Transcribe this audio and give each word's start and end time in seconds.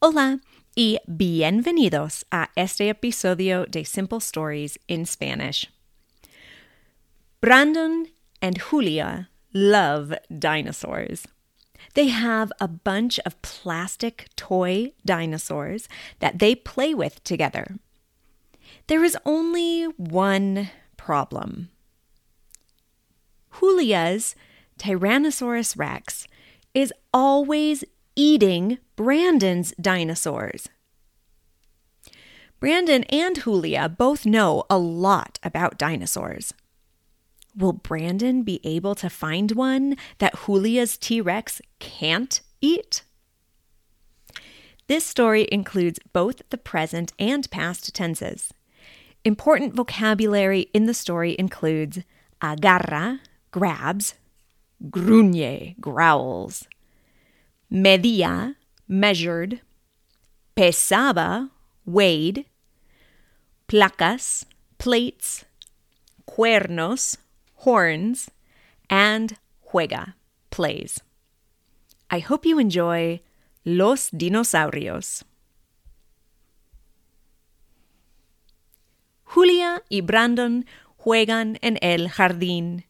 Hola 0.00 0.38
y 0.76 1.00
bienvenidos 1.08 2.22
a 2.30 2.50
este 2.56 2.88
episodio 2.88 3.68
de 3.68 3.82
Simple 3.82 4.20
Stories 4.20 4.78
in 4.86 5.04
Spanish. 5.04 5.66
Brandon 7.40 8.06
and 8.40 8.58
Julia 8.70 9.28
love 9.52 10.14
dinosaurs. 10.30 11.26
They 11.94 12.06
have 12.06 12.52
a 12.60 12.68
bunch 12.68 13.18
of 13.26 13.42
plastic 13.42 14.28
toy 14.36 14.92
dinosaurs 15.04 15.88
that 16.20 16.38
they 16.38 16.54
play 16.54 16.94
with 16.94 17.24
together. 17.24 17.74
There 18.86 19.02
is 19.02 19.18
only 19.26 19.82
one 19.96 20.70
problem. 20.96 21.70
Julia's 23.58 24.36
Tyrannosaurus 24.78 25.76
rex 25.76 26.28
is 26.72 26.92
always 27.12 27.82
eating 28.18 28.78
Brandon's 28.96 29.72
dinosaurs. 29.80 30.68
Brandon 32.58 33.04
and 33.04 33.40
Julia 33.44 33.88
both 33.88 34.26
know 34.26 34.64
a 34.68 34.76
lot 34.76 35.38
about 35.44 35.78
dinosaurs. 35.78 36.52
Will 37.56 37.72
Brandon 37.72 38.42
be 38.42 38.60
able 38.64 38.96
to 38.96 39.08
find 39.08 39.52
one 39.52 39.96
that 40.18 40.34
Julia's 40.46 40.98
T 40.98 41.20
Rex 41.20 41.62
can't 41.78 42.40
eat? 42.60 43.04
This 44.88 45.06
story 45.06 45.46
includes 45.52 46.00
both 46.12 46.42
the 46.50 46.58
present 46.58 47.12
and 47.20 47.48
past 47.52 47.94
tenses. 47.94 48.52
Important 49.24 49.74
vocabulary 49.74 50.62
in 50.74 50.86
the 50.86 50.94
story 50.94 51.36
includes 51.38 52.00
agarra, 52.42 53.20
grabs, 53.52 54.14
gruñe, 54.90 55.78
growls, 55.78 56.66
medía, 57.70 58.56
measured, 58.86 59.60
pesaba, 60.54 61.50
weighed, 61.84 62.46
placas, 63.66 64.46
plates, 64.78 65.44
cuernos, 66.26 67.18
horns, 67.64 68.30
and 68.88 69.38
juega, 69.60 70.14
plays. 70.50 71.00
I 72.10 72.20
hope 72.20 72.46
you 72.46 72.58
enjoy 72.58 73.20
Los 73.64 74.10
Dinosaurios. 74.10 75.24
Julia 79.24 79.82
y 79.90 80.00
Brandon 80.00 80.64
juegan 80.96 81.58
en 81.60 81.78
el 81.82 82.08
jardín. 82.08 82.87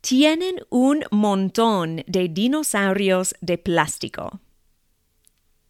Tienen 0.00 0.60
un 0.70 1.04
montón 1.10 2.04
de 2.06 2.28
dinosaurios 2.28 3.34
de 3.40 3.58
plástico. 3.58 4.40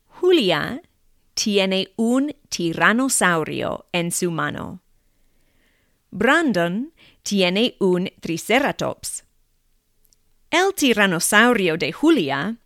Julia 0.06 0.82
tiene 1.34 1.92
un 1.96 2.34
tiranosaurio 2.48 3.86
en 3.92 4.10
su 4.10 4.30
mano. 4.30 4.82
Brandon 6.10 6.92
tiene 7.22 7.76
un 7.78 8.10
triceratops. 8.20 9.24
El 10.50 10.74
tiranosaurio 10.74 11.76
de 11.76 11.92
Julia 11.92 12.56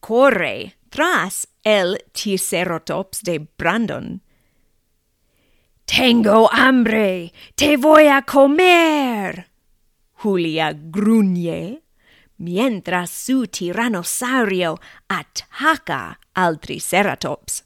corre 0.00 0.76
tras 0.88 1.48
el 1.62 1.98
triceratops 2.12 3.22
de 3.22 3.46
Brandon. 3.58 4.22
Tengo 5.84 6.48
hambre, 6.52 7.32
te 7.54 7.76
voy 7.76 8.06
a 8.06 8.22
comer. 8.22 9.49
Julia 10.22 10.74
gruñe 10.74 11.82
mientras 12.36 13.08
su 13.08 13.46
tiranosaurio 13.46 14.78
ataca 15.08 16.20
al 16.34 16.60
triceratops. 16.60 17.64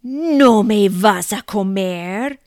No 0.00 0.62
me 0.62 0.88
vas 0.88 1.34
a 1.34 1.42
comer. 1.42 2.40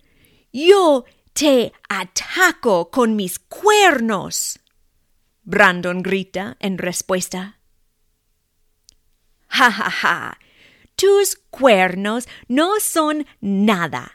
Yo 0.51 1.05
te 1.33 1.71
ataco 1.87 2.89
con 2.89 3.15
mis 3.15 3.37
cuernos. 3.37 4.59
Brandon 5.43 6.01
grita 6.01 6.57
en 6.59 6.79
respuesta. 6.79 7.59
Ja, 9.49 9.71
ja, 9.71 9.91
ja. 9.91 10.39
Tus 10.95 11.35
cuernos 11.51 12.27
no 12.47 12.79
son 12.79 13.27
nada. 13.39 14.13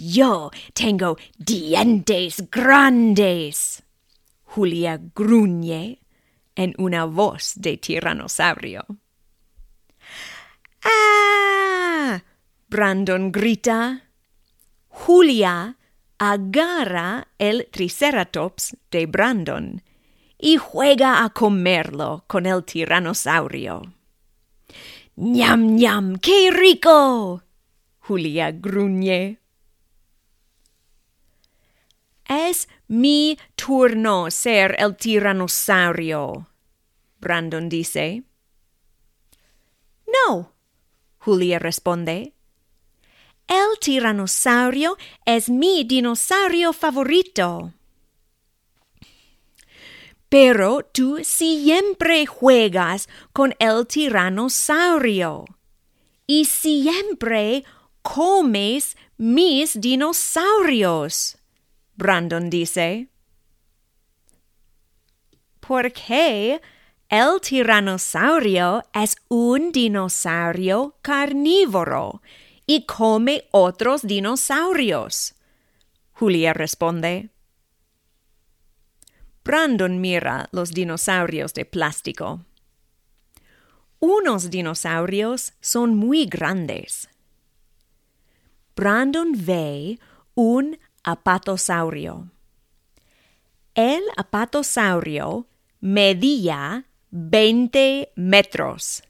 Yo 0.00 0.50
tengo 0.72 1.18
dientes 1.36 2.50
grandes. 2.50 3.82
Julia 4.44 4.98
gruñe 5.14 6.00
en 6.54 6.74
una 6.78 7.04
voz 7.04 7.52
de 7.56 7.76
tiranosaurio. 7.76 8.86
¡Ah! 10.82 12.22
Brandon 12.68 13.30
grita. 13.30 14.08
Julia 14.88 15.76
agarra 16.16 17.28
el 17.38 17.68
triceratops 17.70 18.78
de 18.90 19.04
Brandon 19.04 19.82
y 20.38 20.56
juega 20.56 21.24
a 21.24 21.28
comerlo 21.28 22.24
con 22.26 22.46
el 22.46 22.64
tiranosaurio. 22.64 23.82
¡Ñam, 25.16 25.76
ñam! 25.76 26.16
¡Qué 26.16 26.50
rico! 26.50 27.42
Julia 27.98 28.50
gruñe. 28.50 29.39
Mi 32.88 33.38
turno 33.54 34.30
ser 34.30 34.76
el 34.78 34.96
tiranosaurio, 34.96 36.48
Brandon 37.20 37.68
dice. 37.68 38.24
No, 40.06 40.52
Julia 41.18 41.58
responde. 41.58 42.34
El 43.46 43.78
tiranosaurio 43.80 44.96
es 45.24 45.50
mi 45.50 45.84
dinosaurio 45.84 46.72
favorito. 46.72 47.72
Pero 50.28 50.82
tú 50.92 51.18
siempre 51.24 52.26
juegas 52.26 53.08
con 53.32 53.54
el 53.58 53.86
tiranosaurio 53.88 55.44
y 56.28 56.44
siempre 56.44 57.64
comes 58.02 58.96
mis 59.16 59.80
dinosaurios. 59.80 61.39
Brandon 62.00 62.48
dice. 62.48 63.08
Porque 65.60 66.62
el 67.10 67.40
tiranosaurio 67.42 68.82
es 68.94 69.16
un 69.28 69.70
dinosaurio 69.70 70.96
carnívoro 71.02 72.22
y 72.64 72.86
come 72.86 73.44
otros 73.50 74.00
dinosaurios. 74.00 75.34
Julia 76.12 76.54
responde. 76.54 77.28
Brandon 79.44 80.00
mira 80.00 80.48
los 80.52 80.70
dinosaurios 80.70 81.52
de 81.52 81.66
plástico. 81.66 82.46
Unos 83.98 84.48
dinosaurios 84.48 85.52
son 85.60 85.96
muy 85.96 86.24
grandes. 86.24 87.10
Brandon 88.74 89.32
ve 89.36 89.98
un 90.34 90.78
apatosaurio. 91.02 92.30
El 93.74 94.02
apatosaurio 94.16 95.46
medía 95.80 96.86
20 97.10 98.12
metros 98.16 99.02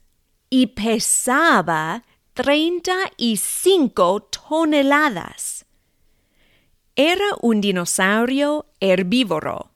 y 0.49 0.67
pesaba 0.67 2.03
35 2.33 4.23
toneladas. 4.23 5.65
Era 6.95 7.25
un 7.41 7.61
dinosaurio 7.61 8.65
herbívoro. 8.79 9.71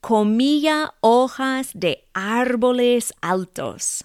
Comía 0.00 0.94
hojas 1.00 1.70
de 1.74 2.04
árboles 2.14 3.12
altos. 3.20 4.04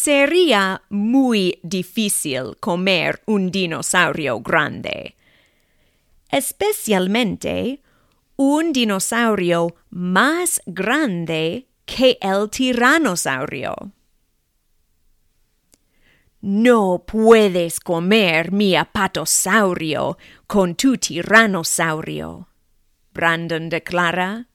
Sería 0.00 0.82
muy 0.90 1.58
difícil 1.64 2.56
comer 2.60 3.20
un 3.26 3.50
dinosaurio 3.50 4.38
grande, 4.38 5.16
especialmente 6.30 7.82
un 8.36 8.72
dinosaurio 8.72 9.74
más 9.90 10.62
grande 10.66 11.66
que 11.84 12.16
el 12.20 12.48
tiranosaurio. 12.48 13.74
No 16.42 17.02
puedes 17.04 17.80
comer 17.80 18.52
mi 18.52 18.76
apatosaurio 18.76 20.16
con 20.46 20.76
tu 20.76 20.96
tiranosaurio, 20.96 22.46
Brandon 23.12 23.68
declara. 23.68 24.46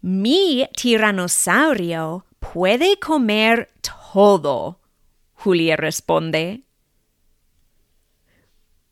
Mi 0.00 0.66
tiranosaurio 0.74 2.24
puede 2.52 2.98
comer 2.98 3.70
todo, 4.12 4.80
Julia 5.34 5.76
responde. 5.76 6.62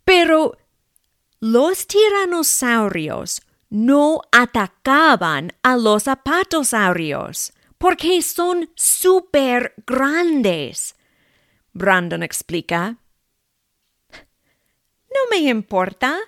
Pero 0.04 0.56
los 1.40 1.86
tiranosaurios 1.86 3.42
no 3.70 4.22
atacaban 4.32 5.52
a 5.62 5.76
los 5.76 6.08
apatosaurios 6.08 7.52
porque 7.78 8.22
son 8.22 8.70
súper 8.74 9.74
grandes. 9.86 10.94
Brandon 11.72 12.22
explica. 12.22 12.98
No 14.12 15.20
me 15.30 15.38
importa. 15.38 16.18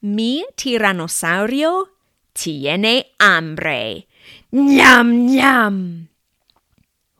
Mi 0.00 0.44
tiranosaurio 0.56 1.90
tiene 2.32 3.12
hambre. 3.18 4.08
¡Ñam, 4.50 5.26
ñam! 5.26 6.11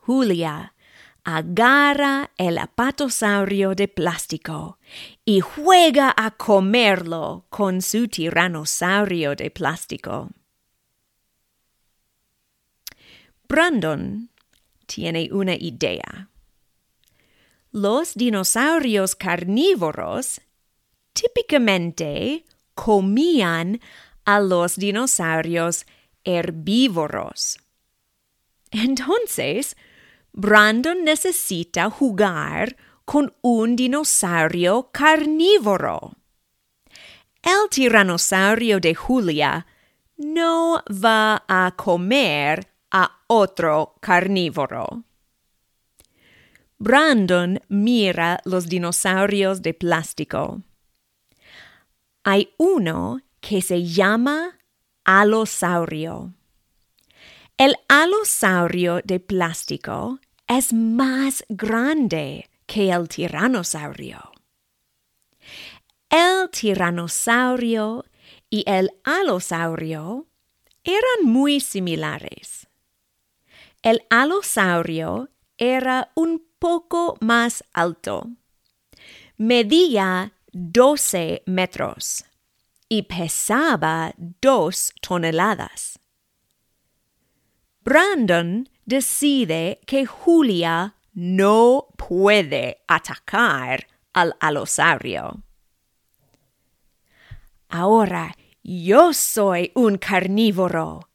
Julia 0.05 0.73
agarra 1.23 2.31
el 2.37 2.57
apatosaurio 2.57 3.73
de 3.73 3.87
plástico 3.87 4.77
y 5.23 5.39
juega 5.39 6.13
a 6.15 6.31
comerlo 6.31 7.45
con 7.49 7.81
su 7.81 8.09
tiranosaurio 8.09 9.33
de 9.35 9.49
plástico. 9.49 10.29
Brandon 13.47 14.29
tiene 14.85 15.29
una 15.31 15.55
idea. 15.55 16.29
Los 17.71 18.15
dinosaurios 18.15 19.15
carnívoros 19.15 20.41
típicamente 21.13 22.43
comían 22.73 23.79
a 24.25 24.41
los 24.41 24.75
dinosaurios 24.75 25.85
herbívoros. 26.25 27.59
Entonces, 28.71 29.77
Brandon 30.33 31.03
necesita 31.03 31.89
jugar 31.91 32.75
con 33.05 33.33
un 33.41 33.75
dinosaurio 33.75 34.89
carnívoro. 34.91 36.13
El 37.43 37.69
tiranosaurio 37.69 38.79
de 38.79 38.95
Julia 38.95 39.67
no 40.17 40.81
va 40.89 41.43
a 41.47 41.73
comer 41.75 42.67
a 42.91 43.11
otro 43.27 43.95
carnívoro. 43.99 45.03
Brandon 46.79 47.59
mira 47.69 48.41
los 48.43 48.67
dinosaurios 48.67 49.61
de 49.61 49.73
plástico. 49.73 50.61
Hay 52.23 52.53
uno 52.57 53.21
que 53.39 53.61
se 53.61 53.83
llama 53.83 54.57
alosaurio. 55.03 56.33
El 57.57 57.75
alosaurio 57.87 59.01
de 59.03 59.19
plástico 59.19 60.19
es 60.47 60.73
más 60.73 61.45
grande 61.49 62.49
que 62.65 62.89
el 62.91 63.07
tiranosaurio. 63.07 64.31
El 66.09 66.49
tiranosaurio 66.49 68.05
y 68.49 68.63
el 68.67 68.89
alosaurio 69.03 70.27
eran 70.83 71.25
muy 71.25 71.59
similares. 71.59 72.67
El 73.83 74.01
alosaurio 74.09 75.29
era 75.57 76.11
un 76.15 76.43
poco 76.57 77.17
más 77.21 77.63
alto. 77.71 78.29
Medía 79.37 80.33
12 80.53 81.43
metros 81.45 82.25
y 82.89 83.03
pesaba 83.03 84.13
dos 84.17 84.93
toneladas. 85.01 85.99
Brandon 87.83 88.69
decide 88.85 89.81
que 89.85 90.05
Julia 90.05 90.95
no 91.13 91.87
puede 91.97 92.81
atacar 92.87 93.87
al 94.13 94.35
alosaurio. 94.39 95.43
Ahora 97.67 98.37
yo 98.63 99.13
soy 99.13 99.71
un 99.75 99.97
carnívoro. 99.97 101.09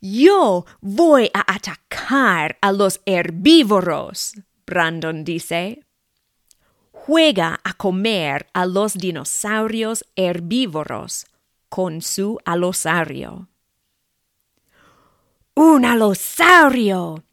Yo 0.00 0.64
voy 0.80 1.30
a 1.34 1.52
atacar 1.52 2.56
a 2.62 2.72
los 2.72 3.02
herbívoros, 3.04 4.34
Brandon 4.66 5.24
dice. 5.24 5.84
Juega 6.90 7.60
a 7.64 7.74
comer 7.74 8.46
a 8.54 8.64
los 8.64 8.94
dinosaurios 8.94 10.06
herbívoros 10.16 11.26
con 11.68 12.00
su 12.00 12.38
alosaurio. 12.46 13.48
¡Un 15.54 15.84
alosaurio! 15.84 17.24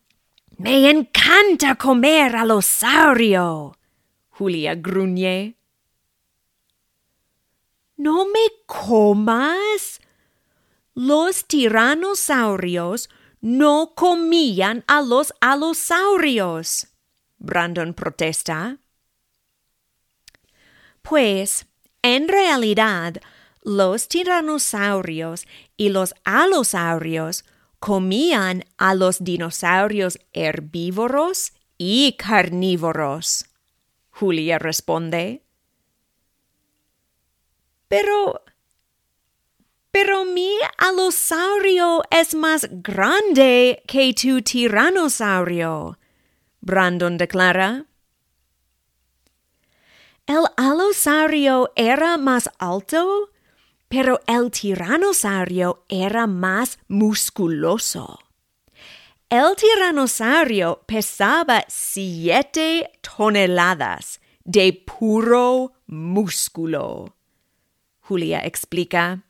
Me 0.58 0.92
encanta 0.92 1.76
comer 1.76 2.36
alosaurio. 2.36 3.76
Julia 4.30 4.76
gruñe. 4.76 5.58
No 7.98 8.26
me 8.26 8.46
comas. 8.68 10.00
Los 10.94 11.46
tiranosaurios 11.46 13.10
no 13.42 13.94
comían 13.96 14.84
a 14.88 15.02
los 15.02 15.34
alosaurios. 15.42 16.90
Brandon 17.40 17.96
protesta. 17.96 18.78
Pues, 21.02 21.66
en 22.04 22.28
realidad, 22.28 23.16
los 23.64 24.08
tiranosaurios 24.08 25.48
y 25.76 25.90
los 25.90 26.14
alosaurios 26.24 27.46
comían 27.82 28.64
a 28.78 28.94
los 28.94 29.24
dinosaurios 29.24 30.20
herbívoros 30.34 31.54
y 31.80 32.16
carnívoros. 32.16 33.46
Julia 34.12 34.60
responde. 34.60 35.44
Pero... 37.88 38.44
Pero 39.90 40.24
mi 40.26 40.52
alosaurio 40.78 42.04
es 42.12 42.36
más 42.36 42.68
grande 42.70 43.84
que 43.88 44.14
tu 44.14 44.42
tiranosaurio. 44.42 45.98
Brandon 46.62 47.18
declara. 47.18 47.88
El 50.28 50.46
alosaurio 50.56 51.74
era 51.76 52.18
más 52.18 52.48
alto 52.60 53.32
pero 53.92 54.22
el 54.26 54.50
tiranosaurio 54.50 55.84
era 55.90 56.26
más 56.26 56.80
musculoso. 56.88 58.20
El 59.30 59.54
tiranosaurio 59.58 60.82
pesaba 60.88 61.66
siete 61.68 62.90
toneladas 63.02 64.22
de 64.46 64.72
puro 64.72 65.74
músculo. 65.88 67.18
Julia 68.00 68.40
explica. 68.46 69.24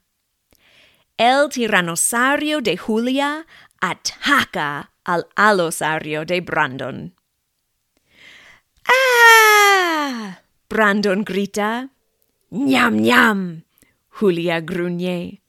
El 1.17 1.49
tiranosaurio 1.49 2.61
de 2.61 2.77
Julia 2.77 3.47
ataca 3.79 4.91
al 5.03 5.27
alosaurio 5.35 6.23
de 6.23 6.39
Brandon. 6.41 7.15
¡Ah! 8.85 10.41
Brandon 10.69 11.23
grita. 11.23 11.89
¡Ñam, 12.51 13.01
ñam! 13.01 13.63
Julia 14.21 14.61
gruñe. 14.61 15.41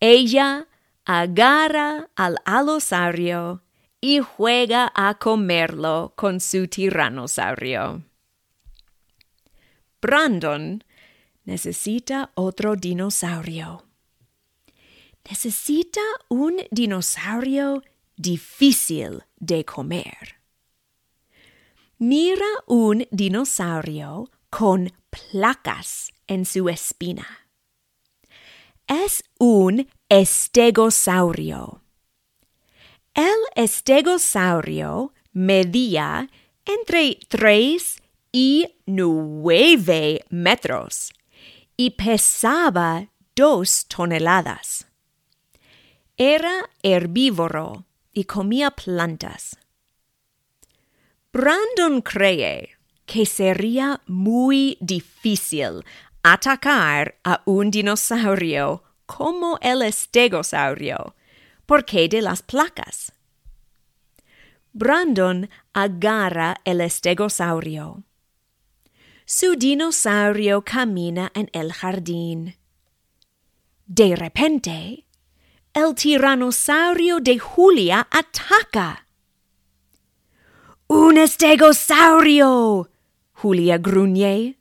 Ella 0.00 0.68
agarra 1.06 2.10
al 2.14 2.36
alosaurio 2.44 3.62
y 4.02 4.18
juega 4.18 4.92
a 4.94 5.14
comerlo 5.14 6.12
con 6.14 6.40
su 6.40 6.68
tiranosaurio. 6.68 8.02
Brandon 10.02 10.84
necesita 11.46 12.32
otro 12.34 12.76
dinosaurio. 12.76 13.86
Necesita 15.30 16.02
un 16.28 16.60
dinosaurio 16.70 17.82
difícil 18.18 19.22
de 19.38 19.64
comer. 19.64 20.36
Mira 21.96 22.44
un 22.66 23.06
dinosaurio 23.10 24.30
con 24.50 24.92
placas 25.08 26.12
en 26.26 26.44
su 26.44 26.68
espina 26.68 27.40
es 28.90 29.22
un 29.38 29.88
estegosaurio. 30.08 31.80
El 33.14 33.38
estegosaurio 33.54 35.14
medía 35.32 36.28
entre 36.64 37.20
3 37.28 38.02
y 38.32 38.74
9 38.86 40.24
metros 40.30 41.12
y 41.76 41.90
pesaba 41.90 43.08
2 43.36 43.86
toneladas. 43.86 44.88
Era 46.16 46.68
herbívoro 46.82 47.86
y 48.12 48.24
comía 48.24 48.72
plantas. 48.72 49.56
Brandon 51.32 52.02
cree 52.02 52.70
que 53.06 53.24
sería 53.24 54.00
muy 54.06 54.76
difícil 54.80 55.84
atacar 56.22 57.18
a 57.24 57.42
un 57.44 57.70
dinosaurio 57.70 58.82
como 59.06 59.58
el 59.60 59.82
estegosaurio. 59.82 61.14
¿Por 61.66 61.84
qué 61.84 62.08
de 62.08 62.22
las 62.22 62.42
placas? 62.42 63.12
Brandon 64.72 65.48
agarra 65.72 66.60
el 66.64 66.80
estegosaurio. 66.80 68.04
Su 69.24 69.56
dinosaurio 69.56 70.62
camina 70.62 71.30
en 71.34 71.48
el 71.52 71.72
jardín. 71.72 72.56
De 73.86 74.14
repente, 74.14 75.06
el 75.72 75.94
tiranosaurio 75.94 77.20
de 77.20 77.38
Julia 77.38 78.06
ataca. 78.10 79.06
¡Un 80.86 81.18
estegosaurio! 81.18 82.90
Julia 83.32 83.78
gruñe. 83.78 84.59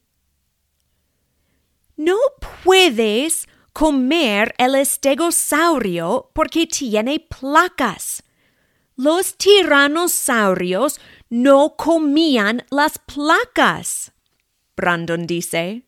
No 2.00 2.16
puedes 2.64 3.46
comer 3.74 4.56
el 4.58 4.76
estegosaurio 4.76 6.32
porque 6.34 6.66
tiene 6.66 7.20
placas. 7.20 8.24
Los 8.96 9.36
tiranosaurios 9.36 11.02
no 11.30 11.76
comían 11.76 12.64
las 12.70 13.00
placas. 13.00 14.14
Brandon 14.78 15.28
dice. 15.28 15.84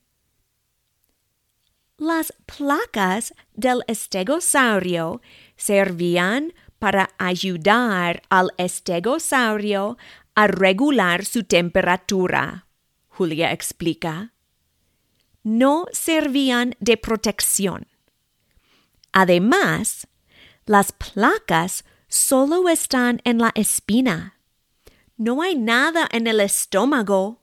Las 1.95 2.33
placas 2.45 3.33
del 3.53 3.81
estegosaurio 3.87 5.21
servían 5.55 6.53
para 6.77 7.11
ayudar 7.19 8.21
al 8.27 8.51
estegosaurio 8.57 9.97
a 10.35 10.47
regular 10.47 11.23
su 11.23 11.45
temperatura, 11.45 12.67
Julia 13.07 13.53
explica. 13.53 14.33
No 15.43 15.85
servían 15.91 16.75
de 16.79 16.97
protección. 16.97 17.87
Además, 19.11 20.07
las 20.65 20.91
placas 20.91 21.83
solo 22.07 22.69
están 22.69 23.21
en 23.23 23.39
la 23.39 23.51
espina. 23.55 24.37
No 25.17 25.41
hay 25.41 25.55
nada 25.55 26.07
en 26.11 26.27
el 26.27 26.39
estómago. 26.39 27.41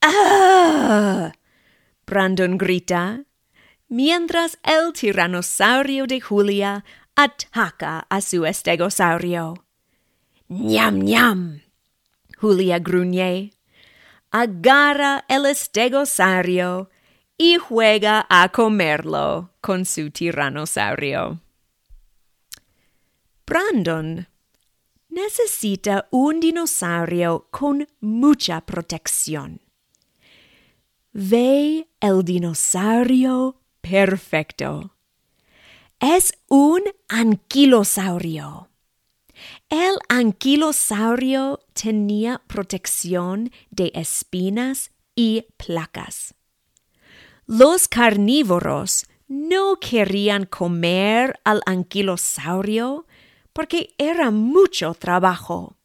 ¡Ah! 0.00 1.32
Brandon 2.06 2.56
grita, 2.58 3.24
mientras 3.88 4.58
el 4.62 4.92
tiranosaurio 4.92 6.06
de 6.06 6.20
Julia 6.20 6.84
ataca 7.16 8.06
a 8.08 8.20
su 8.20 8.44
estegosaurio. 8.44 9.64
¡Ñam, 10.48 11.02
ñam! 11.02 11.62
Julia 12.38 12.78
gruñe. 12.78 13.55
Agarra 14.30 15.24
el 15.28 15.46
estegosaurio 15.46 16.90
y 17.38 17.56
juega 17.56 18.26
a 18.28 18.48
comerlo 18.50 19.50
con 19.60 19.84
su 19.84 20.10
tiranosaurio. 20.10 21.40
Brandon 23.46 24.26
necesita 25.08 26.08
un 26.10 26.40
dinosaurio 26.40 27.46
con 27.50 27.86
mucha 28.00 28.60
protección. 28.60 29.60
Ve 31.12 31.88
el 32.00 32.24
dinosaurio 32.24 33.60
perfecto. 33.80 34.94
Es 36.00 36.34
un 36.48 36.82
anquilosaurio. 37.08 38.68
El 39.68 39.98
anquilosaurio 40.08 41.58
tenía 41.72 42.40
protección 42.46 43.50
de 43.70 43.90
espinas 43.96 44.92
y 45.16 45.46
placas. 45.56 46.34
Los 47.46 47.88
carnívoros 47.88 49.06
no 49.26 49.80
querían 49.80 50.46
comer 50.46 51.40
al 51.42 51.62
anquilosaurio 51.66 53.06
porque 53.52 53.92
era 53.98 54.30
mucho 54.30 54.94
trabajo. 54.94 55.76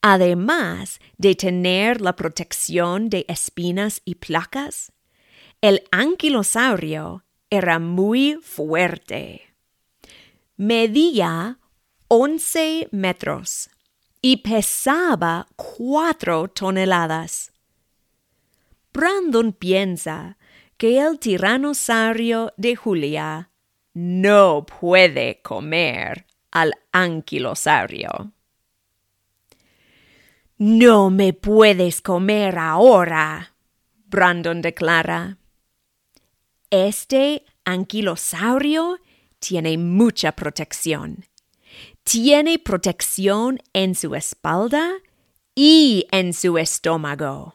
Además 0.00 1.00
de 1.18 1.34
tener 1.34 2.00
la 2.00 2.16
protección 2.16 3.10
de 3.10 3.26
espinas 3.28 4.00
y 4.06 4.14
placas, 4.14 4.92
el 5.60 5.82
anquilosaurio 5.90 7.22
era 7.50 7.78
muy 7.78 8.38
fuerte. 8.42 9.54
Medía 10.56 11.58
11 12.08 12.88
metros 12.92 13.70
y 14.20 14.38
pesaba 14.38 15.46
4 15.56 16.48
toneladas. 16.48 17.52
Brandon 18.92 19.52
piensa 19.52 20.38
que 20.76 21.00
el 21.00 21.18
tiranosaurio 21.18 22.52
de 22.56 22.76
Julia 22.76 23.50
no 23.92 24.66
puede 24.66 25.40
comer 25.42 26.26
al 26.50 26.72
anquilosaurio. 26.92 28.32
No 30.58 31.10
me 31.10 31.32
puedes 31.32 32.00
comer 32.00 32.58
ahora, 32.58 33.54
Brandon 34.06 34.62
declara. 34.62 35.38
Este 36.70 37.44
anquilosaurio 37.64 39.00
tiene 39.40 39.76
mucha 39.78 40.32
protección. 40.32 41.24
Tiene 42.02 42.58
protección 42.58 43.60
en 43.72 43.94
su 43.94 44.14
espalda 44.14 44.94
y 45.54 46.06
en 46.10 46.32
su 46.32 46.58
estómago. 46.58 47.54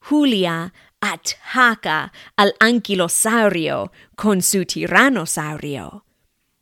Julia 0.00 0.72
ataca 1.00 2.12
al 2.36 2.54
anquilosaurio 2.60 3.90
con 4.16 4.42
su 4.42 4.64
tiranosaurio, 4.64 6.04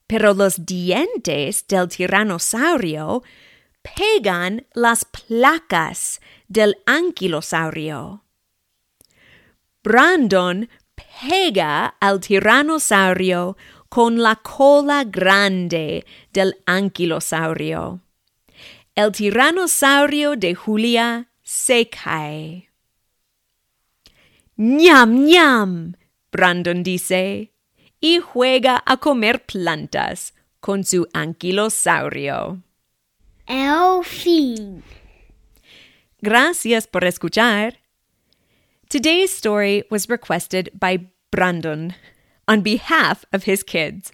pero 0.07 0.35
los 0.35 0.65
dientes 0.65 1.67
del 1.67 1.89
tiranosaurio 1.89 3.23
pegan 3.83 4.67
las 4.75 5.05
placas 5.05 6.21
del 6.49 6.77
anquilosaurio. 6.87 8.25
Brandon 9.83 10.69
pega 10.95 11.97
al 12.01 12.21
tiranosaurio 12.21 13.57
con 13.93 14.23
la 14.23 14.37
cola 14.37 15.05
grande 15.05 16.07
del 16.33 16.55
anquilosaurio. 16.65 18.01
El 18.95 19.13
tiranosaurio 19.13 20.35
de 20.35 20.55
Julia 20.55 21.29
se 21.43 21.91
cae. 21.91 22.71
¡Ñam, 24.57 25.27
ñam! 25.27 25.97
Brandon 26.31 26.83
dice, 26.83 27.53
y 28.01 28.19
juega 28.19 28.83
a 28.87 28.97
comer 28.97 29.45
plantas 29.45 30.33
con 30.61 30.85
su 30.85 31.07
anquilosaurio. 31.13 32.63
El 33.47 34.03
fin. 34.05 34.83
Gracias 36.23 36.87
por 36.87 37.05
escuchar. 37.05 37.81
Today's 38.89 39.35
story 39.35 39.85
was 39.91 40.09
requested 40.09 40.71
by 40.81 41.11
Brandon 41.31 41.95
on 42.47 42.61
behalf 42.61 43.25
of 43.33 43.45
his 43.45 43.63
kids. 43.63 44.13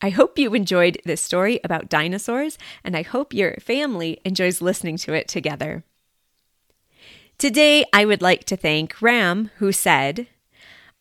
I 0.00 0.10
hope 0.10 0.38
you 0.38 0.54
enjoyed 0.54 0.98
this 1.04 1.22
story 1.22 1.60
about 1.64 1.88
dinosaurs, 1.88 2.58
and 2.84 2.96
I 2.96 3.02
hope 3.02 3.32
your 3.32 3.54
family 3.60 4.20
enjoys 4.24 4.60
listening 4.60 4.98
to 4.98 5.14
it 5.14 5.28
together. 5.28 5.84
Today, 7.38 7.84
I 7.92 8.04
would 8.04 8.22
like 8.22 8.44
to 8.44 8.56
thank 8.56 9.00
Ram, 9.00 9.50
who 9.58 9.72
said, 9.72 10.26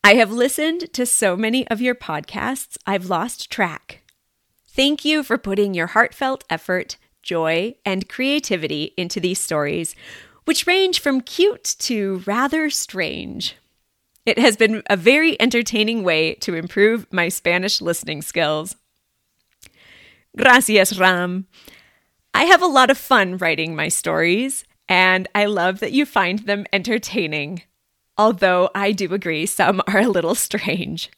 I 0.03 0.15
have 0.15 0.31
listened 0.31 0.93
to 0.93 1.05
so 1.05 1.35
many 1.35 1.67
of 1.69 1.81
your 1.81 1.95
podcasts, 1.95 2.77
I've 2.85 3.09
lost 3.09 3.49
track. 3.49 4.01
Thank 4.67 5.03
you 5.05 5.23
for 5.23 5.37
putting 5.37 5.73
your 5.73 5.87
heartfelt 5.87 6.43
effort 6.49 6.97
joy, 7.25 7.75
and 7.83 8.07
creativity 8.07 8.93
into 8.95 9.19
these 9.19 9.39
stories, 9.39 9.95
which 10.45 10.67
range 10.67 11.01
from 11.01 11.19
cute 11.19 11.75
to 11.79 12.23
rather 12.25 12.69
strange. 12.69 13.57
It 14.25 14.39
has 14.39 14.57
been 14.57 14.81
a 14.89 14.97
very 14.97 15.39
entertaining 15.39 16.03
way 16.03 16.33
to 16.35 16.55
improve 16.55 17.05
my 17.11 17.29
Spanish 17.29 17.79
listening 17.79 18.23
skills. 18.23 18.75
Gracias, 20.35 20.97
Ram. 20.97 21.47
I 22.33 22.45
have 22.45 22.61
a 22.61 22.67
lot 22.67 22.89
of 22.89 22.97
fun 22.97 23.37
writing 23.37 23.75
my 23.75 23.87
stories, 23.87 24.65
and 24.89 25.27
I 25.35 25.45
love 25.45 25.79
that 25.79 25.93
you 25.93 26.05
find 26.05 26.39
them 26.39 26.65
entertaining, 26.73 27.61
although 28.17 28.69
I 28.73 28.91
do 28.91 29.13
agree 29.13 29.45
some 29.45 29.81
are 29.87 29.99
a 29.99 30.09
little 30.09 30.35
strange. 30.35 31.11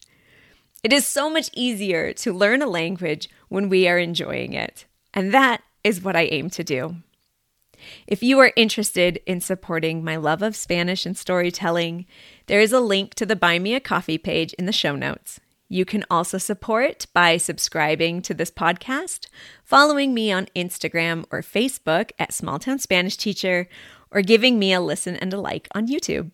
It 0.84 0.94
is 0.94 1.08
so 1.08 1.30
much 1.30 1.50
easier 1.54 2.14
to 2.14 2.34
learn 2.34 2.62
a 2.62 2.68
language 2.68 3.30
when 3.50 3.70
we 3.70 3.88
are 3.88 3.98
enjoying 3.98 4.54
it, 4.54 4.86
and 5.14 5.34
that 5.34 5.64
is 5.84 6.04
what 6.04 6.16
I 6.16 6.24
aim 6.24 6.50
to 6.52 6.64
do. 6.64 6.98
If 8.08 8.24
you 8.24 8.39
are 8.39 8.53
interested 8.56 9.20
in 9.25 9.41
supporting 9.41 10.03
my 10.03 10.15
love 10.15 10.41
of 10.41 10.56
Spanish 10.56 11.06
and 11.06 11.17
storytelling, 11.17 12.06
there 12.48 12.62
is 12.62 12.74
a 12.74 12.79
link 12.79 13.13
to 13.15 13.25
the 13.25 13.36
Buy 13.36 13.60
Me 13.60 13.75
a 13.75 13.79
Coffee 13.79 14.17
page 14.17 14.53
in 14.53 14.65
the 14.65 14.72
show 14.72 14.96
notes. 14.96 15.39
You 15.70 15.84
can 15.84 16.06
also 16.10 16.38
support 16.38 17.08
by 17.13 17.38
subscribing 17.38 18.22
to 18.22 18.34
this 18.34 18.51
podcast, 18.51 19.27
following 19.63 20.13
me 20.13 20.32
on 20.32 20.48
Instagram 20.56 21.25
or 21.29 21.41
Facebook 21.41 22.12
at 22.17 22.34
Small 22.34 22.58
Town 22.58 22.79
Spanish 22.79 23.17
Teacher, 23.17 23.67
or 24.10 24.22
giving 24.22 24.58
me 24.58 24.72
a 24.72 24.79
listen 24.79 25.17
and 25.17 25.34
a 25.34 25.39
like 25.39 25.67
on 25.75 25.88
YouTube. 25.88 26.32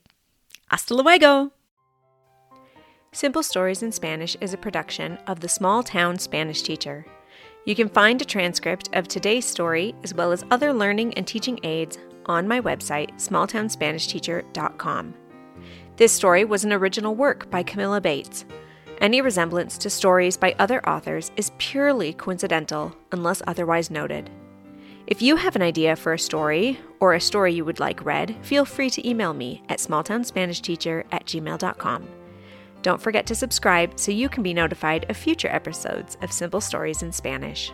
Hasta 0.69 0.93
luego! 0.93 1.51
Simple 3.12 3.43
Stories 3.43 3.83
in 3.83 3.91
Spanish 3.91 4.36
is 4.41 4.53
a 4.53 4.57
production 4.57 5.17
of 5.27 5.39
the 5.39 5.50
Small 5.50 5.83
Town 5.83 6.17
Spanish 6.17 6.62
Teacher. 6.62 7.05
You 7.65 7.75
can 7.75 7.89
find 7.89 8.22
a 8.22 8.25
transcript 8.25 8.89
of 8.93 9.08
today's 9.08 9.46
story 9.46 9.96
as 10.03 10.13
well 10.13 10.32
as 10.32 10.43
other 10.51 10.74
learning 10.74 11.13
and 11.13 11.25
teaching 11.25 11.60
aids 11.63 11.98
on 12.25 12.48
my 12.48 12.60
website, 12.60 13.13
smalltownspanishteacher.com. 13.15 15.13
This 15.96 16.12
story 16.12 16.43
was 16.43 16.65
an 16.65 16.74
original 16.74 17.15
work 17.15 17.50
by 17.50 17.63
Camilla 17.63 18.01
Bates, 18.01 18.46
Any 19.00 19.22
resemblance 19.22 19.77
to 19.79 19.89
stories 19.89 20.38
by 20.38 20.55
other 20.60 20.88
authors 20.88 21.32
is 21.36 21.51
purely 21.58 22.13
coincidental 22.13 22.96
unless 23.12 23.41
otherwise 23.48 23.91
noted. 23.91 24.29
If 25.08 25.22
you 25.22 25.36
have 25.36 25.58
an 25.58 25.62
idea 25.62 25.96
for 25.96 26.13
a 26.13 26.20
story 26.20 26.79
or 27.01 27.13
a 27.13 27.20
story 27.20 27.53
you 27.53 27.65
would 27.65 27.79
like 27.79 28.05
read, 28.05 28.36
feel 28.41 28.63
free 28.63 28.89
to 28.91 29.08
email 29.08 29.34
me 29.34 29.62
at 29.67 29.79
smalltownspanishteacher 29.79 31.03
at 31.12 31.25
gmail.com. 31.25 32.08
Don't 32.84 33.02
forget 33.02 33.25
to 33.28 33.36
subscribe 33.36 33.98
so 33.98 34.12
you 34.12 34.28
can 34.28 34.44
be 34.44 34.54
notified 34.54 35.10
of 35.10 35.16
future 35.16 35.48
episodes 35.48 36.18
of 36.22 36.34
Simple 36.34 36.60
Stories 36.60 37.02
in 37.02 37.13
Spanish. 37.13 37.72